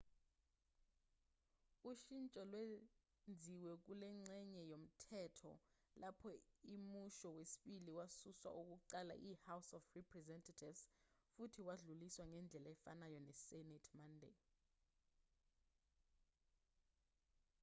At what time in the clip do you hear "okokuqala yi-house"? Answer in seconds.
8.59-9.71